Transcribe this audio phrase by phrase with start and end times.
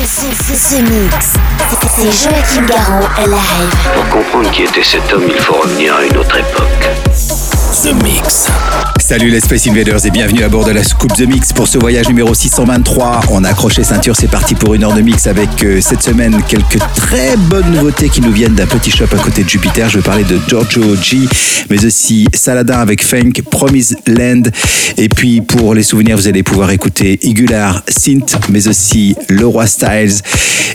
[0.00, 1.32] The Mix.
[1.88, 3.74] C'est Joachim Garraud live.
[3.96, 7.07] Pour comprendre qui était cet homme, il faut revenir à une autre époque.
[7.82, 8.48] The Mix.
[8.98, 11.78] Salut les Space Invaders et bienvenue à bord de la Scoop The Mix pour ce
[11.78, 13.20] voyage numéro 623.
[13.30, 16.42] On a accroché ceinture, c'est parti pour une heure de mix avec euh, cette semaine
[16.48, 19.88] quelques très bonnes nouveautés qui nous viennent d'un petit shop à côté de Jupiter.
[19.88, 21.20] Je vais parler de Giorgio G,
[21.70, 24.42] mais aussi Saladin avec Funk, Promise Land.
[24.96, 30.20] Et puis pour les souvenirs, vous allez pouvoir écouter Igular, Synth, mais aussi Leroy Styles.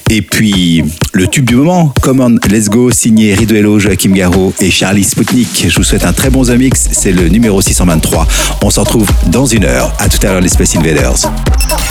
[0.09, 0.83] Et puis
[1.13, 5.67] le tube du moment, Come On, Let's Go, signé Riduello, Joachim Garraud et Charlie Spoutnik.
[5.69, 8.27] Je vous souhaite un très bon The Mix, c'est le numéro 623.
[8.61, 9.93] On s'en retrouve dans une heure.
[9.99, 11.25] À tout à l'heure les Space Invaders.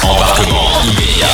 [0.03, 1.27] Embarquement immédiat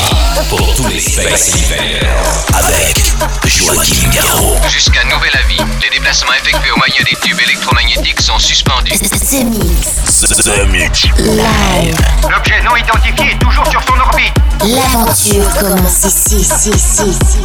[0.48, 2.98] pour tous les Space Invaders avec
[3.46, 4.56] Joachim Garraud.
[4.68, 8.92] Jusqu'à nouvel avis, les déplacements effectués au moyen des tubes électromagnétiques sont suspendus.
[8.92, 10.20] The Mix.
[10.20, 11.04] The Mix.
[11.18, 11.96] Live.
[12.22, 14.34] L'objet non identifié est toujours sur son orbite.
[14.64, 17.38] L'aventure commence ici, ici, ici, ici.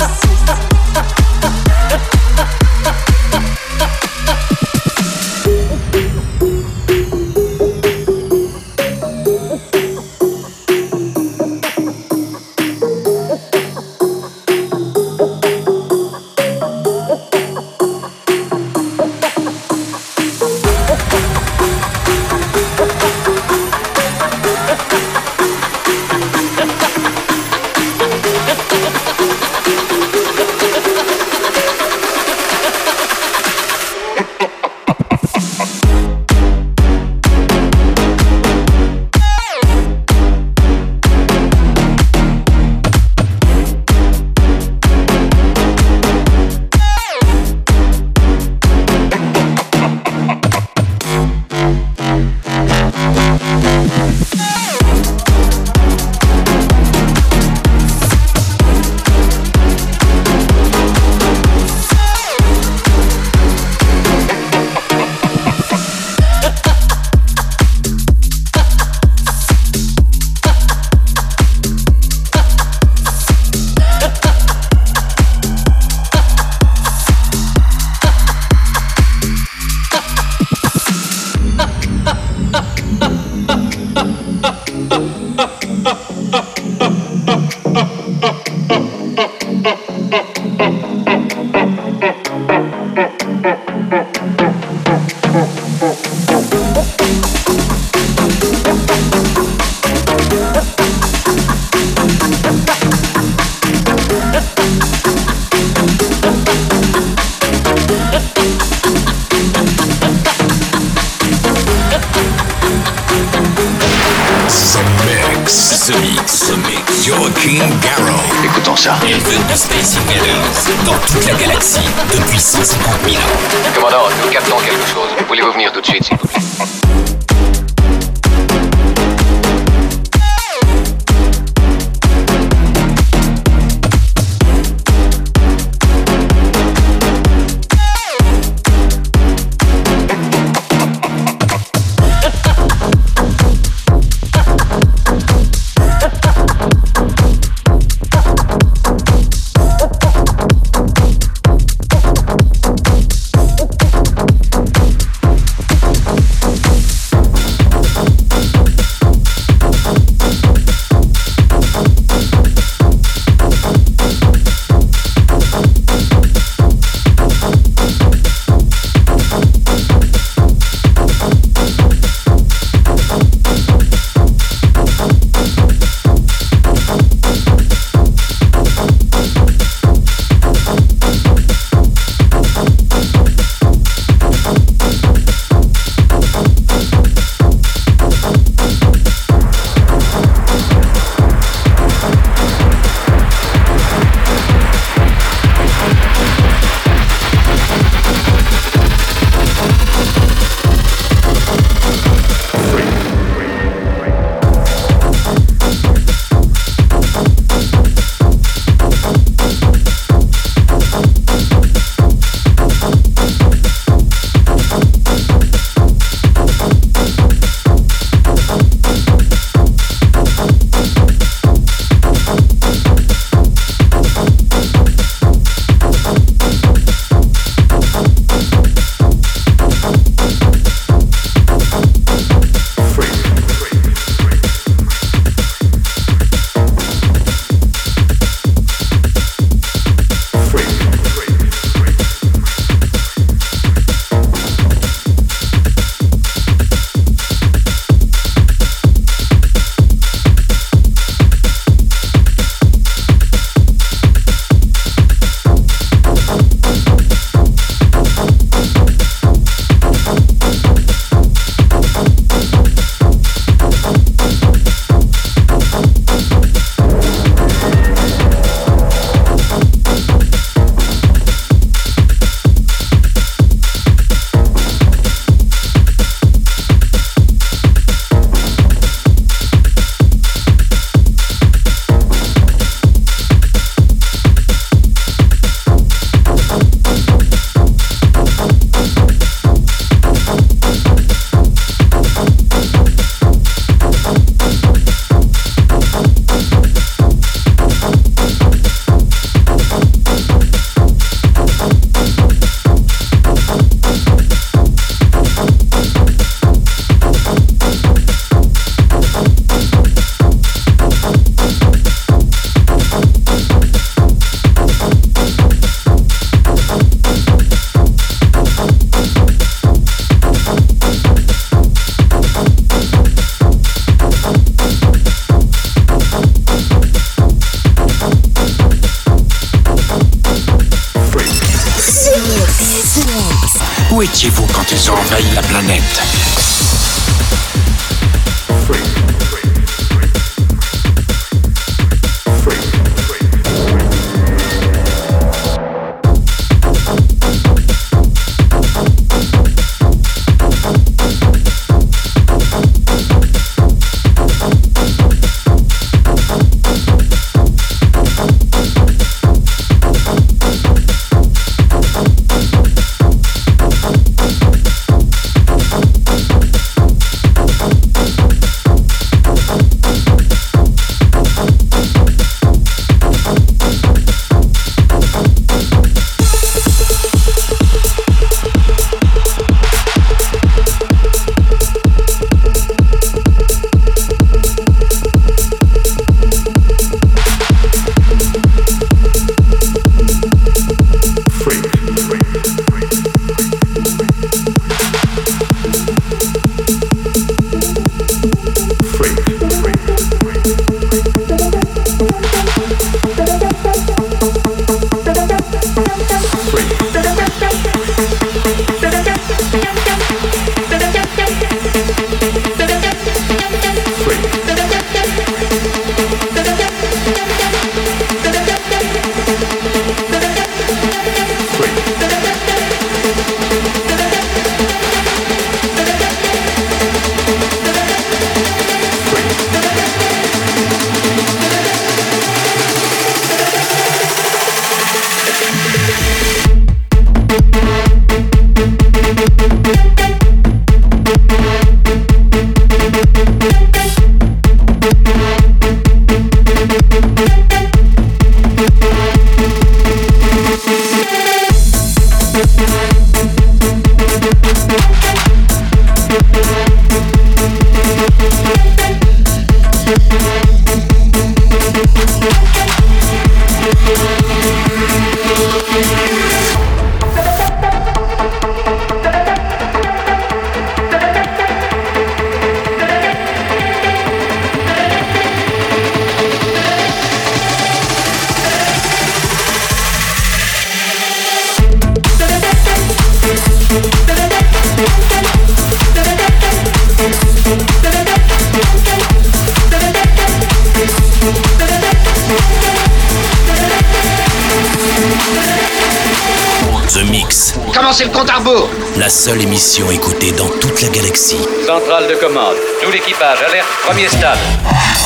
[497.94, 498.70] C'est le compte à rebours.
[498.98, 501.38] La seule émission écoutée dans toute la galaxie.
[501.66, 502.56] Centrale de commande.
[502.82, 504.40] Tout l'équipage, alerte, premier stade.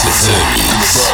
[0.03, 1.11] The Mix.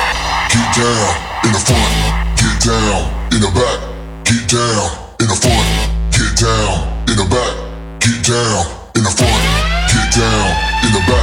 [0.50, 1.16] Get down
[1.46, 1.94] in the front,
[2.38, 3.80] get down in the back,
[4.24, 5.66] get down in the front,
[6.12, 7.54] get down in the back,
[8.00, 8.66] get down
[8.96, 9.42] in the front,
[9.90, 10.46] get down
[10.84, 11.23] in the back, back, back,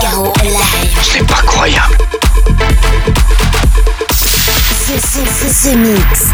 [0.00, 0.98] Garraud live.
[1.02, 1.96] C'est pas croyable.
[4.86, 6.32] The, the, the, the Mix.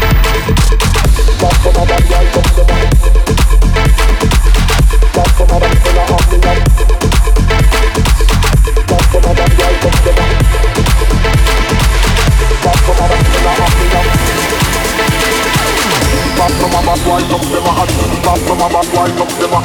[18.35, 19.59] Half from a back wind up them a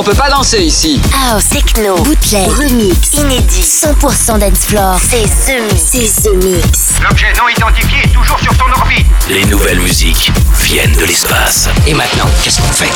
[0.00, 0.98] On peut pas danser ici.
[1.30, 4.98] House, techno, bootleg, remix, inédit, 100% dance floor.
[4.98, 5.84] C'est The Mix.
[5.92, 7.00] C'est The Mix.
[7.02, 9.06] L'objet non identifié est toujours sur son orbite.
[9.28, 11.68] Les nouvelles musiques viennent de l'espace.
[11.86, 12.90] Et maintenant, qu'est-ce qu'on fait?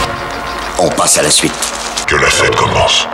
[0.79, 1.53] On passe à la suite.
[2.07, 3.07] Que la fête commence.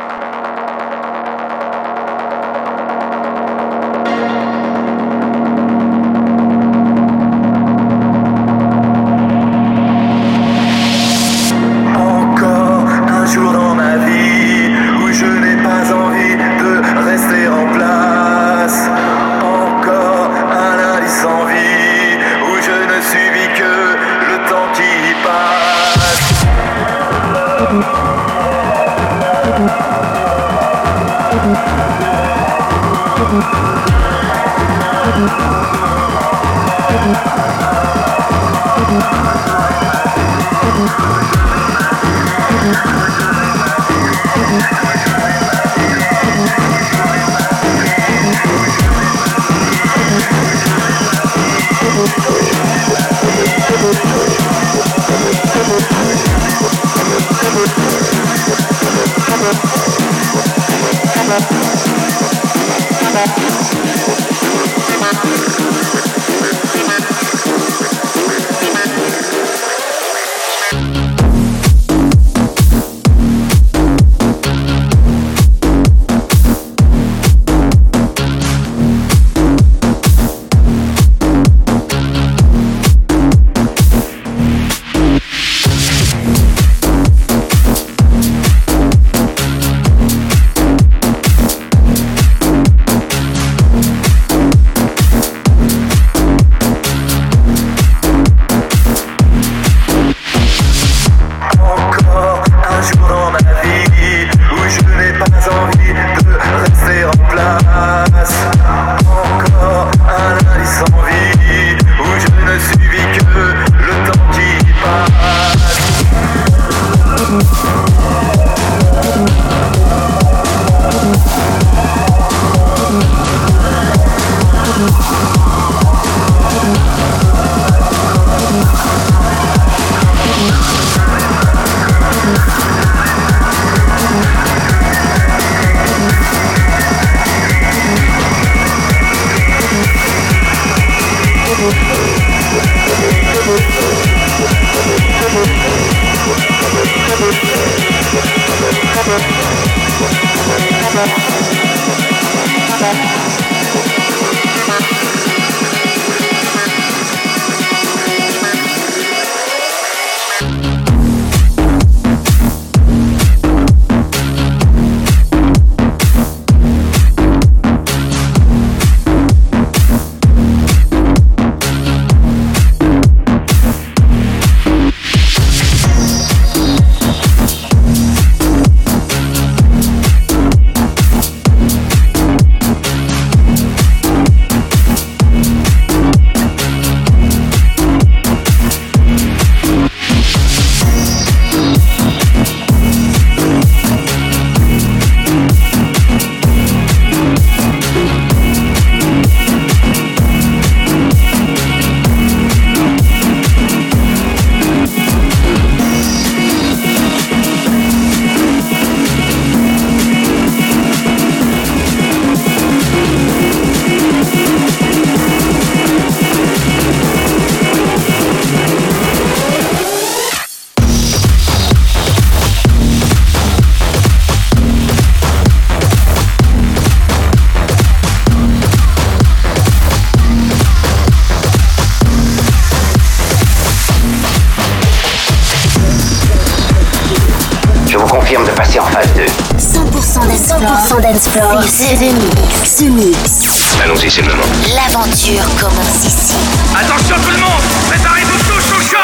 [241.32, 242.76] C'est The Mix.
[242.78, 243.78] The Mix.
[243.80, 244.42] Allons-y, c'est le moment.
[244.74, 246.34] L'aventure commence ici.
[246.74, 248.98] Attention tout le monde Préparez-vous tous au choc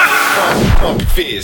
[0.81, 1.43] pump your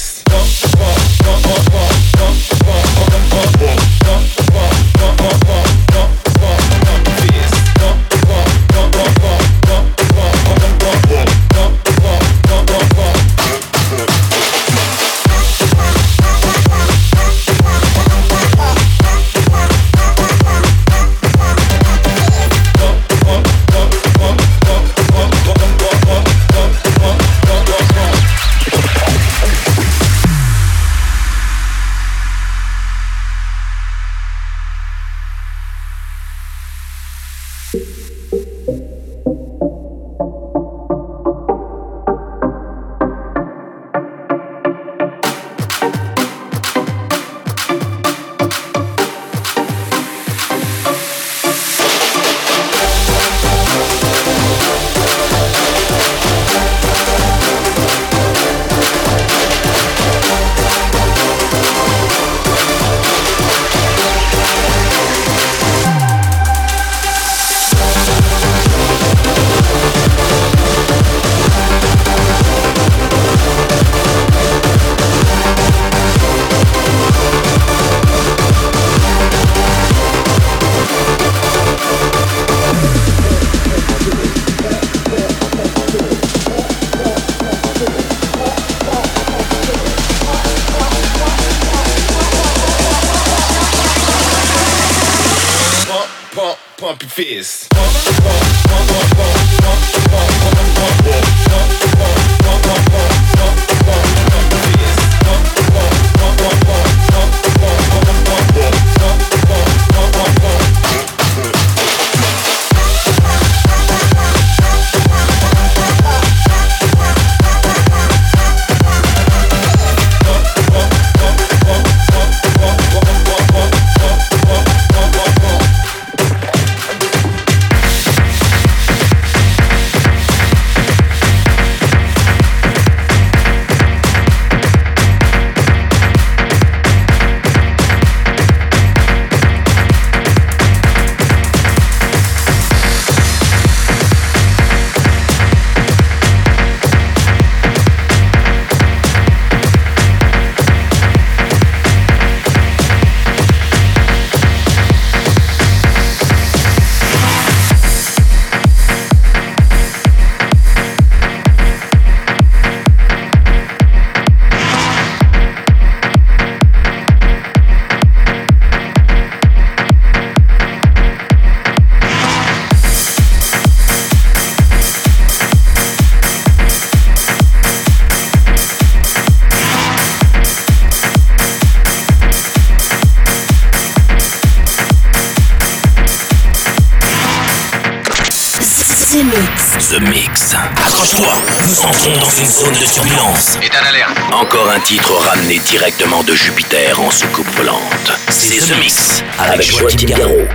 [189.12, 190.54] The Mix.
[190.54, 191.34] Accroche-toi,
[191.68, 193.58] nous entrons dans une zone de turbulence.
[193.62, 194.16] État d'alerte.
[194.32, 198.10] Encore un titre ramené directement de Jupiter en soucoupe volante.
[198.30, 200.48] C'est The Mix avec Joachim Garraud.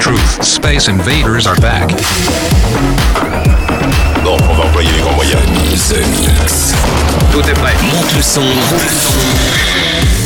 [0.00, 1.86] Space Invaders are back.
[4.24, 5.42] Bon, on va employer les grands moyens.
[5.88, 6.72] The Mix.
[7.30, 7.74] Tout est prêt.
[7.92, 8.40] Monte le son.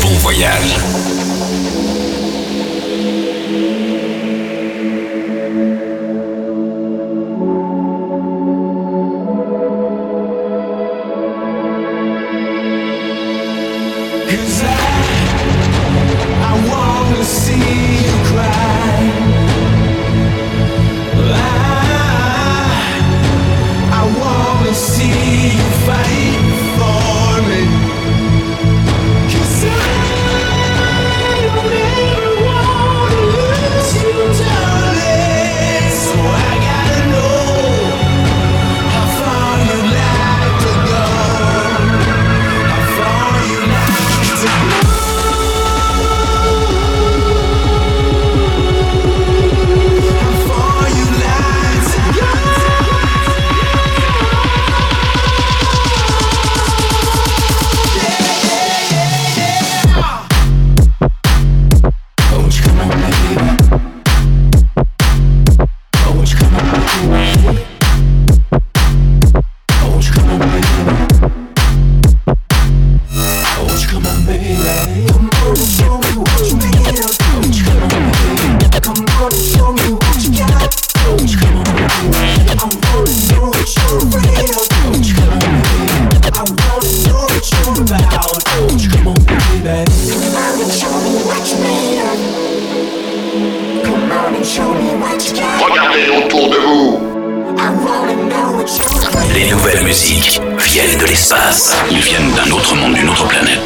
[0.01, 0.79] Bon voyage.
[95.61, 97.01] Regardez autour de vous.
[99.35, 101.77] Les nouvelles musiques viennent de l'espace.
[101.91, 103.61] Ils viennent d'un autre monde, d'une autre planète.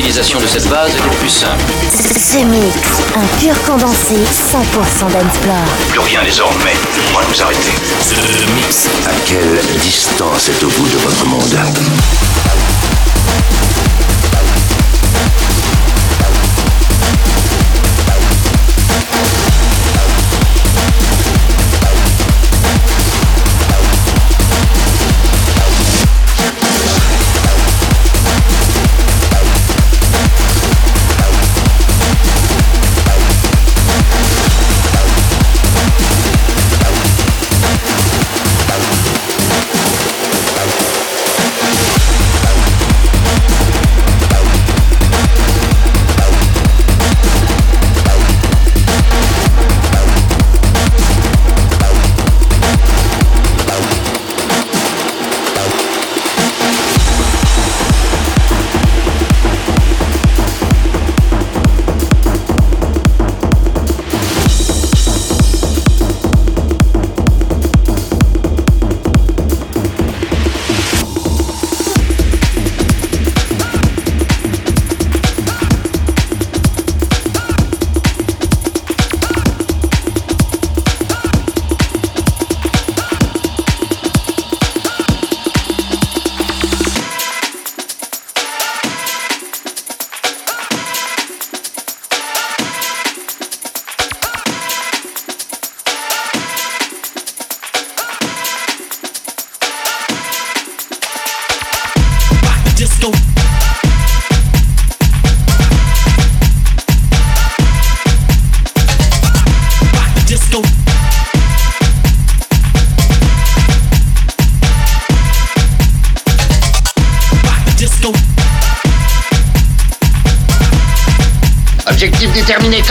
[0.00, 1.62] L'utilisation de cette base est plus simple.
[1.90, 2.74] Ce mix,
[3.14, 5.56] un pur condensé 100% d'Ensplore.
[5.90, 7.72] Plus rien désormais ne pourra nous arrêter.
[8.00, 8.14] Ce
[8.54, 8.86] mix.
[9.06, 12.29] À quelle distance êtes-vous de votre monde?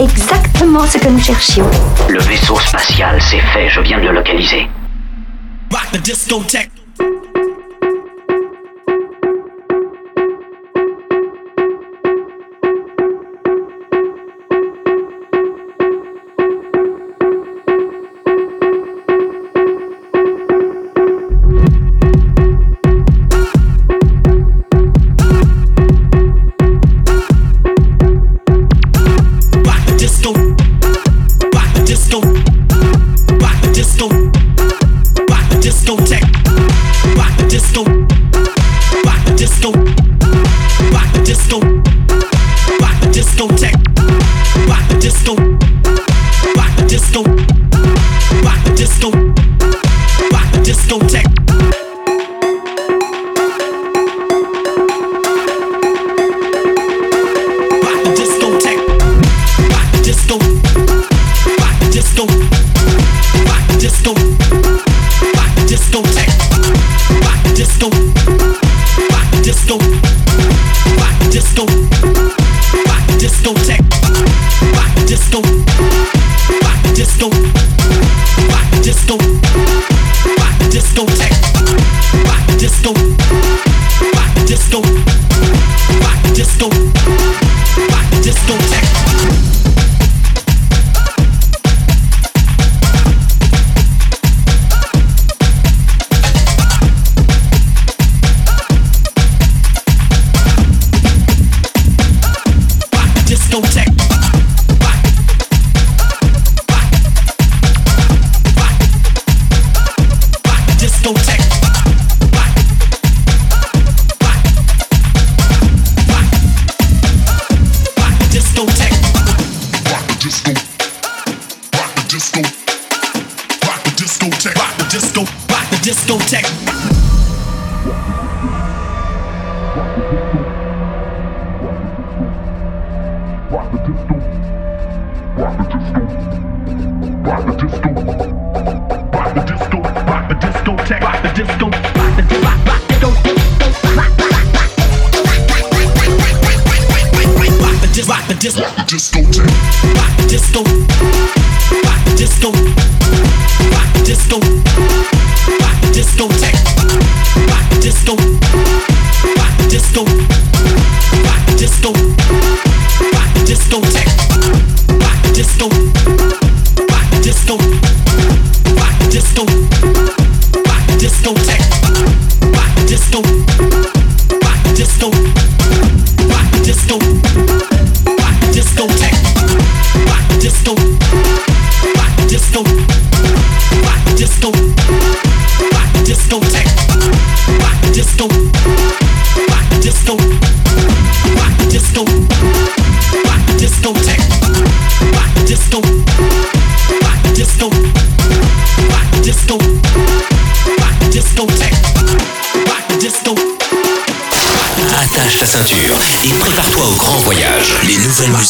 [0.04, 1.70] Exactement ce que nous cherchions.
[2.08, 4.68] Le vaisseau spatial, c'est fait, je viens de le localiser.
[5.72, 6.81] Rock the discotheque.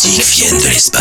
[0.03, 1.00] Musiques viennent de l'espace.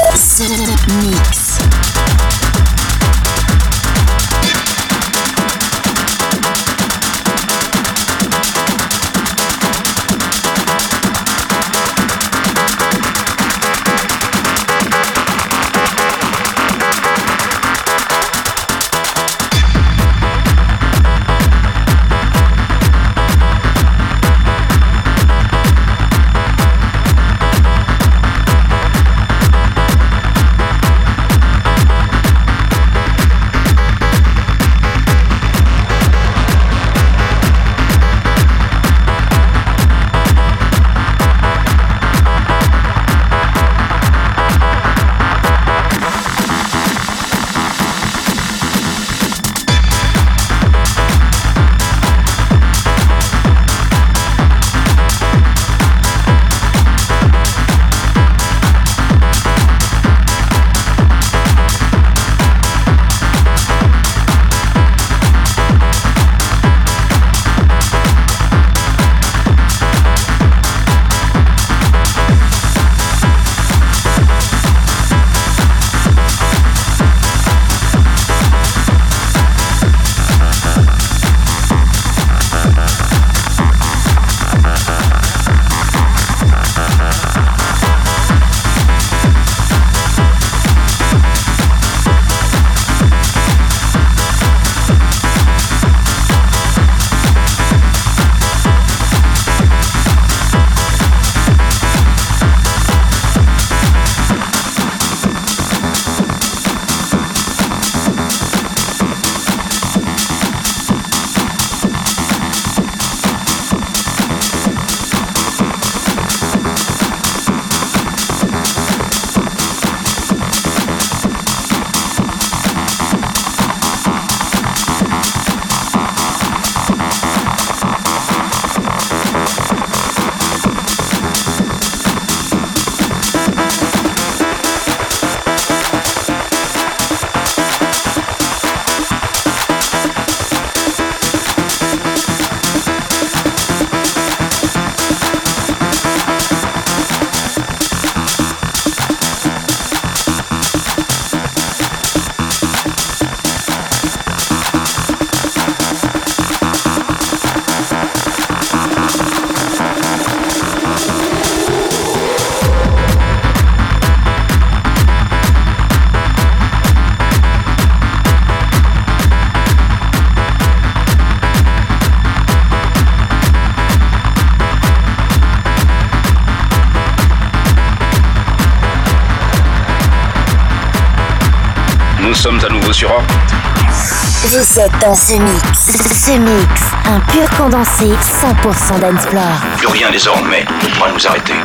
[184.73, 185.81] Vous êtes dans ce mix.
[185.83, 189.43] Ce mix, un pur condensé 100% dancefloor.
[189.75, 191.55] Plus rien désormais ne pourra nous arrêter.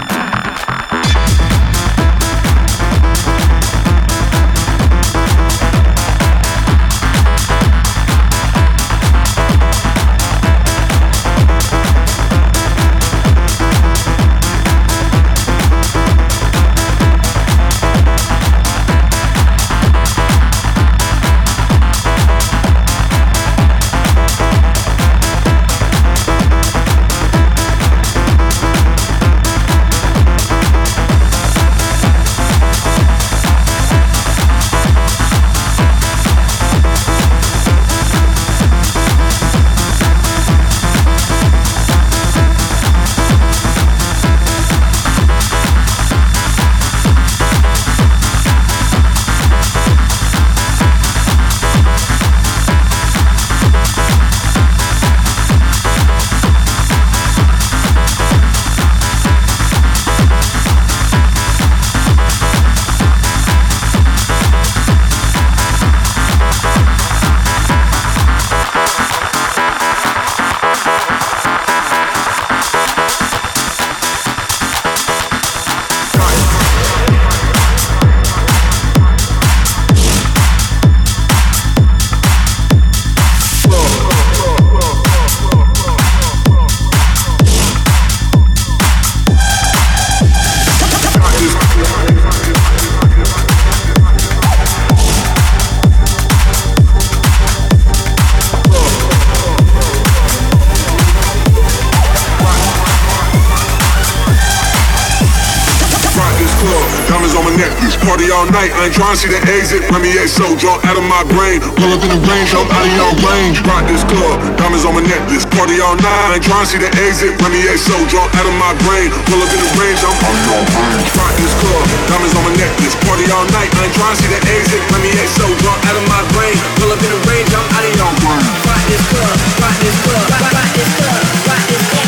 [109.46, 109.82] Exit.
[109.90, 111.62] Let me get so drunk out of my brain.
[111.78, 113.62] Pull up in the range, I'm out of your range.
[113.62, 115.46] Rock this club, diamonds on my necklace.
[115.54, 117.38] Party all night, ain't trying to see the exit.
[117.40, 119.08] Let me get so drunk out of my brain.
[119.30, 121.08] Pull up in the range, I'm out of your range.
[121.14, 122.94] Rock this club, diamonds on my necklace.
[123.06, 124.82] Party all night, ain't trying to see the exit.
[124.90, 126.56] Let me get so drunk out of my brain.
[126.82, 128.46] Pull up in the range, I'm out of your range.
[128.66, 132.06] Rock this club, rock this club, rock, rock this club, rock this club.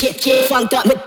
[0.00, 0.99] Get, get funked up with,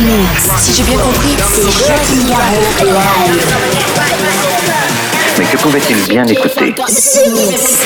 [0.00, 0.50] mix.
[0.60, 2.92] Si j'ai bien compris, c'est Joachim live.
[5.38, 6.74] Mais que pouvait-il bien écouter?
[7.34, 7.78] Mix.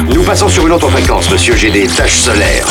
[0.00, 1.54] Nous passons sur une autre fréquence, monsieur.
[1.54, 2.66] J'ai des taches solaires.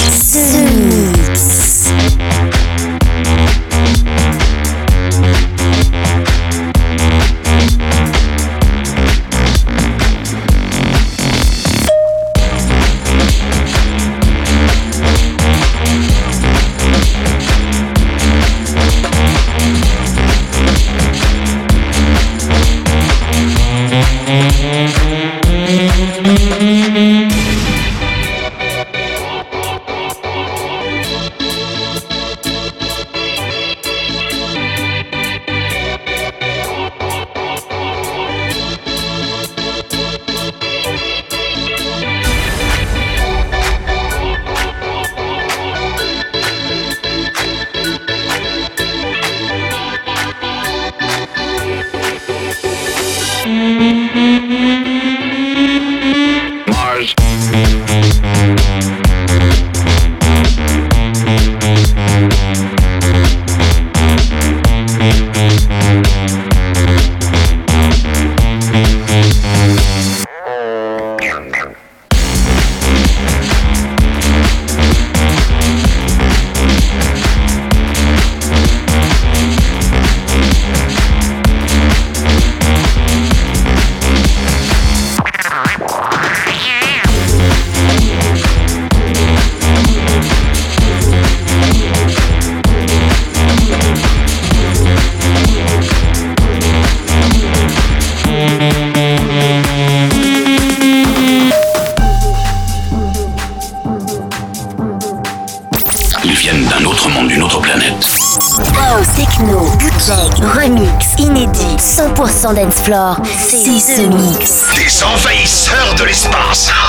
[114.00, 114.68] Mix.
[114.78, 116.72] Des envahisseurs de l'espace.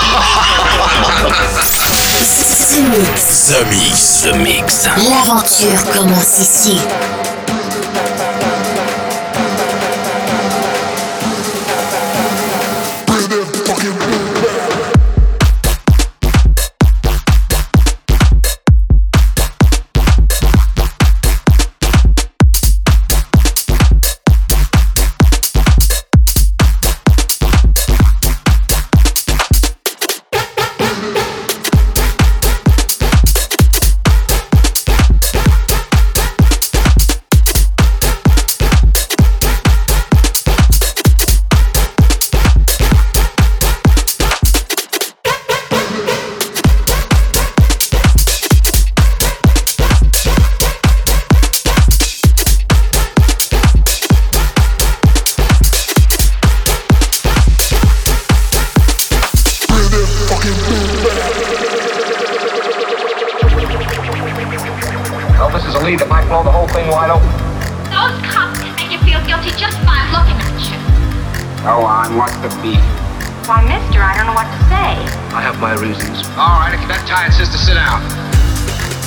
[2.72, 4.22] The Mix.
[4.22, 4.86] The Mix.
[4.96, 6.80] L'aventure commence ici.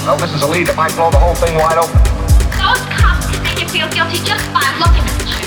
[0.06, 1.98] Elvis is a lead that might blow the whole thing wide open.
[2.62, 5.42] Those cops can make you feel guilty just by looking at you.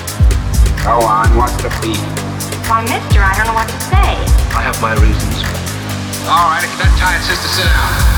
[0.82, 2.02] Go on, what's the beef?
[2.66, 4.18] Why, mister, I don't know what to say.
[4.58, 5.46] I have my reasons.
[6.26, 8.17] All right, if you're that tired, sister, sit down.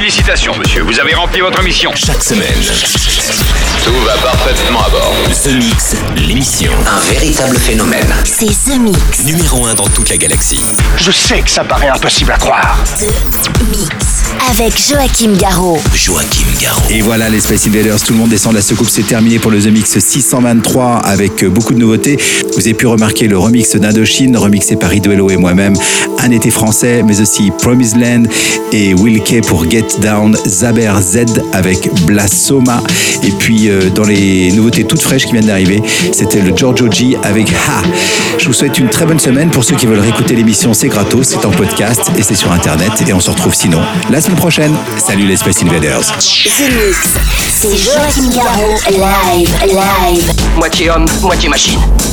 [0.00, 1.92] Félicitations, monsieur, vous avez rempli votre mission.
[1.94, 2.56] Chaque semaine,
[3.84, 5.14] Tout va parfaitement à bord.
[5.42, 6.72] The Mix, l'émission.
[6.86, 8.12] Un véritable phénomène.
[8.24, 9.24] C'est The Mix.
[9.24, 10.60] Numéro 1 dans toute la galaxie.
[10.96, 12.78] Je sais que ça paraît impossible à croire.
[12.98, 13.06] The
[13.70, 13.90] Mix.
[14.50, 15.80] Avec Joachim Garraud.
[15.94, 16.82] Joachim Garraud.
[16.90, 19.50] Et voilà les Space Invaders, tout le monde descend de la soucoupe, c'est terminé pour
[19.50, 22.18] le The Mix 623 avec euh, beaucoup de nouveautés.
[22.54, 25.74] Vous avez pu remarquer le remix d'Indochine, remixé par Iduelo et moi-même,
[26.18, 28.24] un été français, mais aussi Promised Land
[28.72, 32.82] et Will Kay pour Get Down, Zaber Z avec Blasoma.
[33.22, 37.16] Et puis euh, dans les nouveautés toutes fraîches qui viennent d'arriver, c'était le Giorgio G
[37.22, 37.82] avec Ha.
[38.38, 39.50] Je vous souhaite une très bonne semaine.
[39.50, 42.90] Pour ceux qui veulent réécouter l'émission, c'est gratos, c'est en podcast et c'est sur internet.
[43.06, 44.74] Et on se retrouve sinon la semaine prochaine.
[44.98, 46.04] Salut les Space Invaders.
[46.20, 48.76] C'est Joachim Garraud.
[48.90, 50.32] Live, live.
[50.56, 51.78] Moitié homme, moitié machine.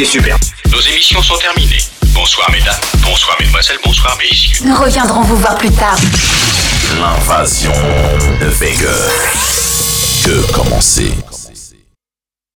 [0.00, 0.36] Été super.
[0.70, 1.82] Nos émissions sont terminées.
[2.14, 4.64] Bonsoir mesdames, bonsoir mesdemoiselles, bonsoir messieurs.
[4.64, 5.96] Nous reviendrons vous voir plus tard.